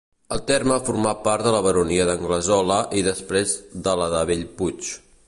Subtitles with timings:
[0.35, 3.55] El terme formà part de la baronia d'Anglesola i després
[3.89, 4.91] de la de Bellpuig.